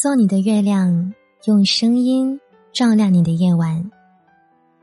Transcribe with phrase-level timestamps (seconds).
[0.00, 1.12] 做你的月亮，
[1.44, 2.40] 用声音
[2.72, 3.90] 照亮你的夜晚。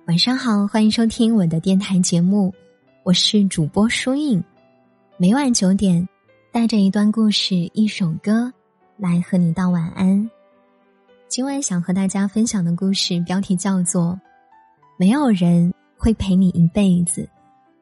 [0.05, 2.54] 晚上好，欢迎收听我的电台节目，
[3.02, 4.44] 我是主播舒影。
[5.18, 6.08] 每晚九点，
[6.52, 8.54] 带着一段故事、一首歌
[8.95, 10.30] 来和你道晚安。
[11.27, 14.12] 今晚想和大家分享的故事标题叫做
[14.99, 17.22] 《没有人会陪你一辈子》，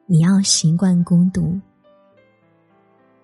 [0.06, 1.54] 你要习惯孤独。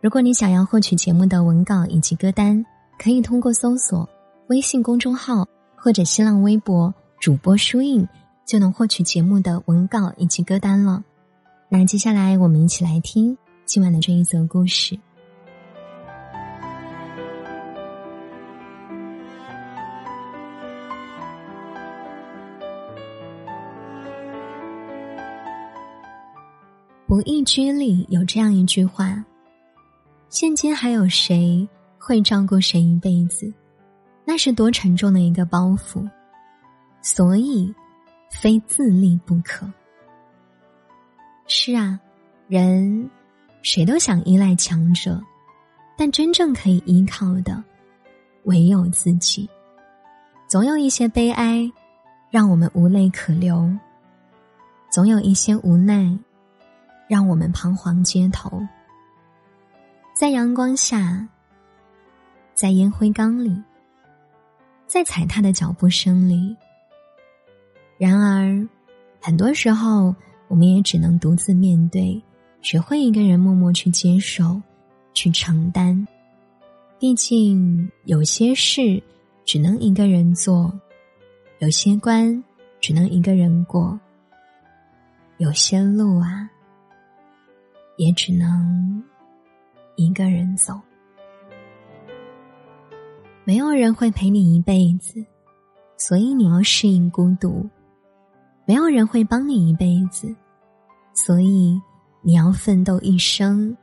[0.03, 2.63] 如果你想要获取节目的文稿以及歌单。
[2.99, 4.09] 可以通过搜索
[4.49, 5.47] 微信公众号
[5.77, 8.07] 或者新浪微博主播书印，
[8.47, 11.03] 就能获取节目的文稿以及歌单了。
[11.69, 14.99] 那接下来我们一起来听今晚的这一则故事。
[27.06, 29.23] 不易居里有这样一句话：
[30.31, 31.69] 现今还有谁？
[32.05, 33.55] 会照顾谁一辈子，
[34.25, 36.05] 那是多沉重的一个包袱，
[37.00, 37.72] 所以
[38.28, 39.70] 非自立不可。
[41.47, 42.00] 是啊，
[42.48, 43.09] 人
[43.62, 45.22] 谁都想依赖强者，
[45.97, 47.62] 但真正可以依靠的
[48.47, 49.48] 唯有自己。
[50.48, 51.70] 总有一些悲哀
[52.31, 53.70] 让我们无泪可流，
[54.91, 56.19] 总有一些无奈
[57.06, 58.61] 让我们彷徨街头，
[60.19, 61.25] 在阳光下。
[62.55, 63.56] 在烟灰缸里，
[64.86, 66.56] 在踩踏的脚步声里。
[67.98, 68.69] 然而，
[69.20, 70.14] 很多时候，
[70.48, 72.20] 我们也只能独自面对，
[72.61, 74.61] 学会一个人默默去接受，
[75.14, 76.06] 去承担。
[76.98, 79.03] 毕竟，有些事
[79.44, 80.72] 只能一个人做，
[81.59, 82.42] 有些关
[82.81, 83.98] 只能一个人过，
[85.39, 86.48] 有些路啊，
[87.97, 89.03] 也只能
[89.97, 90.81] 一个人走。
[93.44, 95.25] 没有人会陪你一辈子，
[95.97, 97.69] 所以你要适应孤独；
[98.64, 100.32] 没有人会帮你一辈子，
[101.12, 101.80] 所以
[102.20, 103.76] 你要奋斗一生；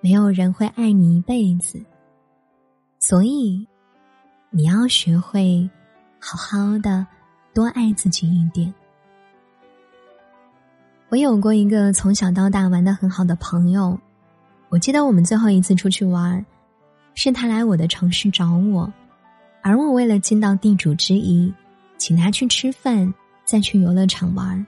[0.00, 1.84] 没有人会爱你一辈子，
[3.00, 3.66] 所以
[4.50, 5.68] 你要学会
[6.20, 7.04] 好好的
[7.52, 8.72] 多爱自己一点。
[11.08, 13.98] 我有过一个从小到大玩的很好的朋友，
[14.68, 16.46] 我记得我们最后一次出去玩。
[17.16, 18.92] 是他来我的城市找我，
[19.62, 21.52] 而我为了尽到地主之谊，
[21.96, 23.12] 请他去吃饭，
[23.42, 24.64] 再去游乐场玩。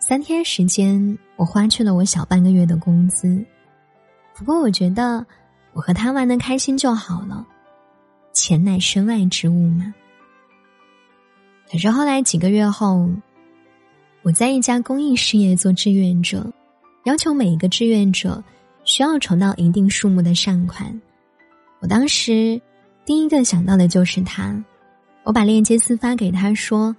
[0.00, 3.44] 三天时间，我花去了我小半个月的工资。
[4.34, 5.24] 不过，我觉得
[5.72, 7.46] 我和他玩的开心就好了，
[8.32, 9.94] 钱乃身外之物嘛。
[11.70, 13.08] 可是后来几个月后，
[14.22, 16.52] 我在一家公益事业做志愿者，
[17.04, 18.42] 要求每一个志愿者
[18.84, 21.00] 需要筹到一定数目的善款。
[21.80, 22.60] 我当时
[23.04, 24.62] 第一个想到的就是他，
[25.22, 26.94] 我把链接私发给他说：“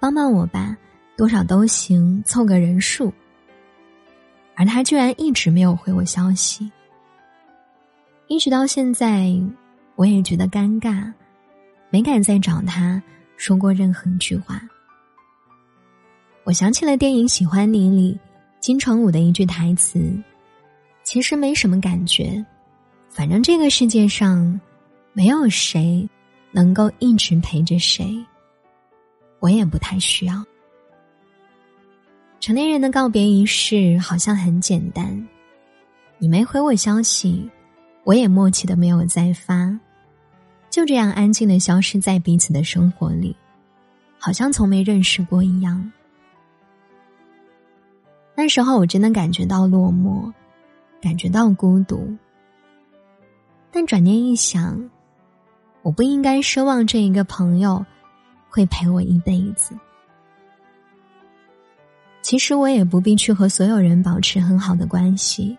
[0.00, 0.76] 帮帮我吧，
[1.16, 3.12] 多少都行，凑个人数。”
[4.56, 6.70] 而他居然一直没有回我消息，
[8.26, 9.30] 一直到现在，
[9.96, 11.12] 我也觉得尴尬，
[11.90, 13.00] 没敢再找他
[13.36, 14.62] 说过任何一句话。
[16.44, 18.18] 我想起了电影《喜欢你》里
[18.60, 20.10] 金城武的一句台词
[21.04, 22.42] ：“其实没什么感觉。”
[23.16, 24.60] 反正这个世界上，
[25.14, 26.06] 没有谁
[26.50, 28.14] 能够一直陪着谁，
[29.40, 30.44] 我也不太需要。
[32.38, 35.26] 成年人的告别仪式好像很简单，
[36.18, 37.50] 你没回我消息，
[38.04, 39.74] 我也默契的没有再发，
[40.68, 43.34] 就这样安静的消失在彼此的生活里，
[44.18, 45.90] 好像从没认识过一样。
[48.34, 50.30] 那时候我真的感觉到落寞，
[51.00, 52.14] 感觉到孤独。
[53.78, 54.88] 但转念一想，
[55.82, 57.84] 我不应该奢望这一个朋友
[58.48, 59.78] 会陪我一辈子。
[62.22, 65.54] 其实我也不必去和所有人保持很好的关系，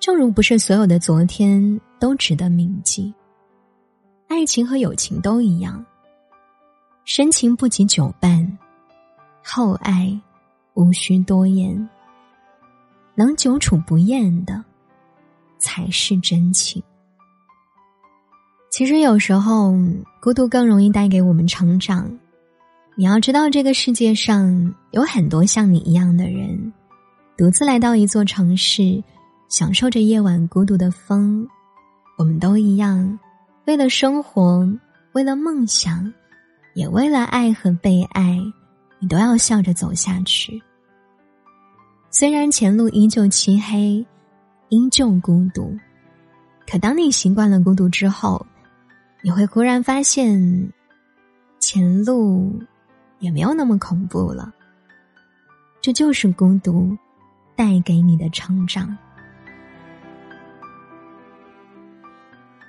[0.00, 3.14] 正如不是所有的昨天都值得铭记。
[4.26, 5.86] 爱情和友情都一样，
[7.04, 8.58] 深情不及久伴，
[9.44, 10.20] 厚爱
[10.74, 11.88] 无需多言，
[13.14, 14.64] 能久处不厌的
[15.58, 16.82] 才是真情。
[18.76, 19.74] 其实有时候，
[20.20, 22.14] 孤独更容易带给我们成长。
[22.94, 26.74] 你要知道，这个世界上有很多像你一样的人，
[27.38, 29.02] 独自来到一座城市，
[29.48, 31.48] 享受着夜晚孤独的风。
[32.18, 33.18] 我们都一样，
[33.64, 34.68] 为了生活，
[35.14, 36.12] 为了梦想，
[36.74, 38.38] 也为了爱和被爱，
[38.98, 40.62] 你都要笑着走下去。
[42.10, 44.06] 虽然前路依旧漆黑，
[44.68, 45.74] 依旧孤独，
[46.70, 48.44] 可当你习惯了孤独之后。
[49.26, 50.72] 你会忽然发现，
[51.58, 52.62] 前路
[53.18, 54.54] 也没有那么恐怖了。
[55.80, 56.96] 这就是孤独
[57.56, 58.96] 带给你的成长。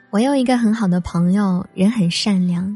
[0.10, 2.76] 我有一个很好的朋友，人很善良，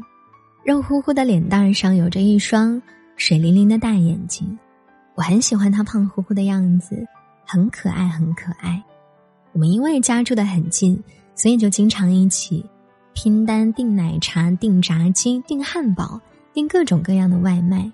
[0.64, 2.80] 肉乎乎的脸蛋上有着一双
[3.16, 4.56] 水灵灵的大眼睛，
[5.16, 7.04] 我很喜欢他胖乎乎的样子，
[7.44, 8.80] 很可爱，很可爱。
[9.50, 11.02] 我们因为家住的很近，
[11.34, 12.64] 所以就经常一起
[13.14, 16.20] 拼单订奶茶、订炸鸡、订汉堡、
[16.52, 17.90] 订各种各样的外卖。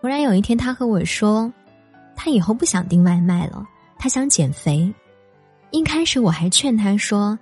[0.00, 1.52] 忽然有一天，他和我说，
[2.14, 3.66] 他以后不想订外卖了，
[3.98, 4.92] 他想减肥。
[5.70, 7.38] 一开始我还劝他说：“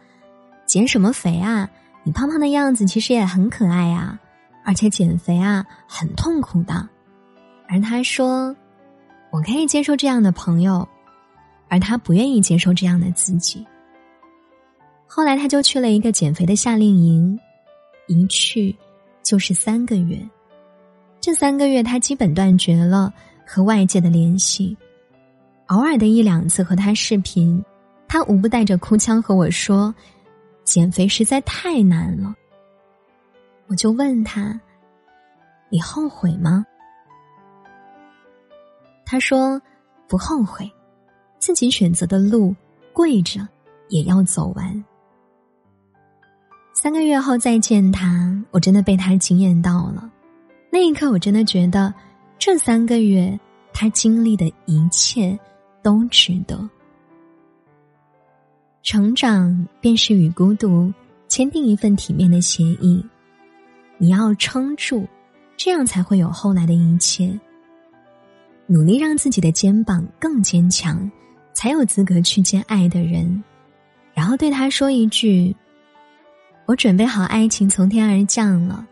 [0.67, 1.69] 减什么肥啊？
[2.05, 4.19] 你胖胖的样子其实也很可爱啊，
[4.65, 6.89] 而且减肥啊很痛苦的。”
[7.69, 8.55] 而他说
[9.33, 10.89] ：“我可以接受这样的朋友，
[11.69, 13.67] 而他不愿意接受这样的自己。”
[15.13, 17.37] 后来他就去了一个减肥的夏令营，
[18.07, 18.77] 一去
[19.25, 20.17] 就是三个月。
[21.21, 23.13] 这三个月，他基本断绝了
[23.45, 24.77] 和外界的联系，
[25.67, 27.61] 偶尔的一两次和他视频，
[28.07, 29.93] 他无不带着哭腔和我说
[30.63, 32.33] ：“减肥实在太难了。”
[33.67, 34.61] 我就问他
[35.71, 36.65] ：“你后悔吗？”
[39.05, 39.61] 他说
[40.07, 40.71] ：“不后悔，
[41.41, 42.55] 自己选择的路，
[42.93, 43.41] 跪着
[43.89, 44.73] 也要走完。”
[46.83, 50.11] 三个月后再见他，我真的被他惊艳到了。
[50.73, 51.93] 那一刻，我真的觉得，
[52.39, 53.39] 这三个月
[53.71, 55.39] 他经历的一切
[55.83, 56.59] 都值得。
[58.83, 60.91] 成长便是与孤独
[61.29, 63.05] 签订一份体面的协议，
[63.99, 65.07] 你要撑住，
[65.59, 67.39] 这样才会有后来的一切。
[68.67, 71.11] 努力让自己的肩膀更坚强，
[71.53, 73.45] 才有资格去见爱的人，
[74.15, 75.55] 然后对他说一句
[76.71, 78.87] ：“我准备好爱情从天而降了，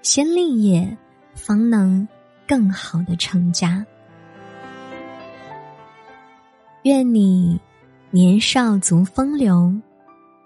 [0.00, 0.96] 先立业。”
[1.34, 2.08] 方能
[2.46, 3.84] 更好的成家。
[6.84, 7.60] 愿你
[8.10, 9.74] 年少足风流，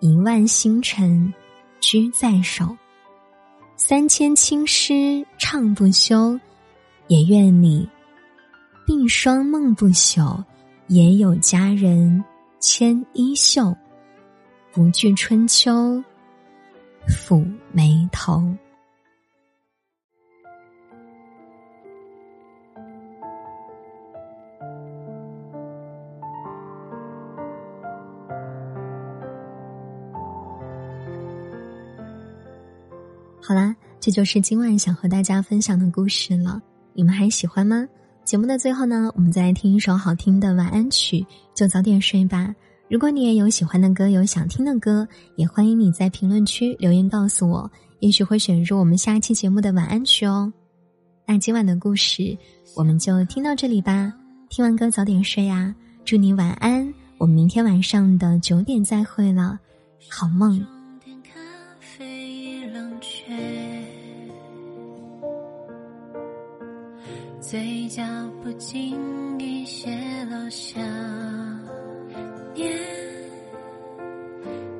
[0.01, 1.33] 一万星辰
[1.81, 2.77] 居在手，
[3.77, 6.39] 三千青诗唱不休。
[7.07, 7.89] 也愿你
[8.89, 10.43] 鬓霜梦不朽，
[10.89, 12.25] 也有佳人
[12.61, 13.73] 牵衣袖，
[14.73, 16.03] 不惧春秋
[17.09, 18.43] 抚眉头。
[33.41, 36.61] 好啦，这就是今晚想和大家分享的故事了。
[36.93, 37.87] 你们还喜欢吗？
[38.25, 41.25] 节目的最后呢，我们再来听一首好听的晚安曲，
[41.55, 42.53] 就早点睡吧。
[42.89, 47.69] 如果你也有喜欢的歌，有想听的歌，也欢迎你在评论区留言告诉我，
[47.99, 50.53] 也许会选入我们下期节目的晚安曲哦。
[51.27, 52.39] 那今晚的故事
[52.77, 54.13] 我们就听到这里吧。
[54.49, 55.75] 听完歌早点睡啊，
[56.05, 56.95] 祝你晚安。
[57.19, 59.59] 我们明天晚上的九点再会了，
[60.09, 60.65] 好梦。
[67.41, 68.03] 嘴角
[68.43, 69.89] 不经意泄
[70.31, 70.81] 露想
[72.57, 72.75] 念，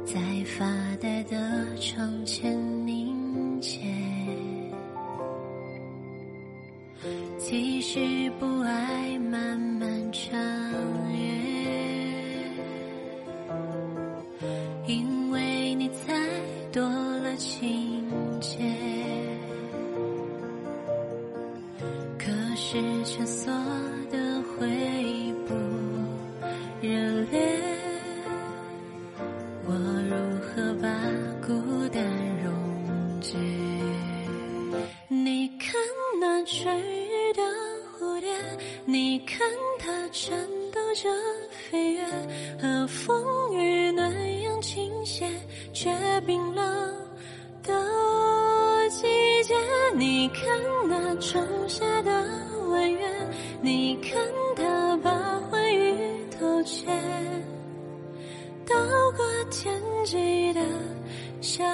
[0.07, 0.19] 在
[0.59, 0.67] 发
[0.99, 1.37] 呆的
[1.77, 2.57] 窗前
[2.87, 3.81] 凝结。
[7.39, 8.01] 其实
[8.41, 10.33] 不爱漫漫长
[11.13, 11.29] 夜，
[14.87, 16.15] 因为你才
[16.73, 18.03] 多了情
[18.41, 18.59] 节。
[22.19, 23.53] 可是蜷缩
[29.69, 30.89] 我如何把
[31.45, 32.01] 孤单
[32.45, 33.37] 溶解？
[35.09, 35.75] 你看
[36.21, 37.43] 那追雨的
[37.99, 38.33] 蝴蝶，
[38.85, 39.41] 你看
[39.79, 40.39] 它颤
[40.73, 41.09] 抖着
[41.51, 42.05] 飞跃，
[42.61, 45.29] 和风雨暖阳倾斜，
[45.73, 46.95] 却冰冷
[47.65, 47.75] 的
[48.89, 49.03] 季
[49.43, 49.55] 节。
[49.97, 50.47] 你看
[50.89, 52.11] 那仲夏的。
[52.69, 53.07] 弯月，
[53.63, 54.21] 你看
[59.51, 60.61] 天际的
[61.41, 61.65] 笑